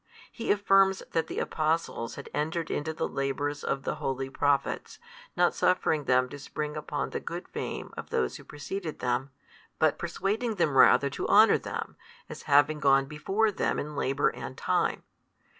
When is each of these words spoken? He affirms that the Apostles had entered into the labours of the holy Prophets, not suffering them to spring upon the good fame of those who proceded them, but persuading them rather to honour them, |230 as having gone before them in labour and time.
He 0.31 0.51
affirms 0.51 1.03
that 1.11 1.27
the 1.27 1.37
Apostles 1.37 2.15
had 2.15 2.27
entered 2.33 2.71
into 2.71 2.91
the 2.91 3.07
labours 3.07 3.63
of 3.63 3.83
the 3.83 3.93
holy 3.97 4.31
Prophets, 4.31 4.97
not 5.37 5.53
suffering 5.53 6.05
them 6.05 6.27
to 6.29 6.39
spring 6.39 6.75
upon 6.75 7.11
the 7.11 7.19
good 7.19 7.47
fame 7.49 7.93
of 7.95 8.09
those 8.09 8.37
who 8.37 8.43
proceded 8.43 8.97
them, 8.97 9.29
but 9.77 9.99
persuading 9.99 10.55
them 10.55 10.75
rather 10.75 11.11
to 11.11 11.27
honour 11.27 11.59
them, 11.59 11.97
|230 12.31 12.31
as 12.31 12.41
having 12.49 12.79
gone 12.79 13.05
before 13.05 13.51
them 13.51 13.77
in 13.77 13.95
labour 13.95 14.29
and 14.29 14.57
time. 14.57 15.03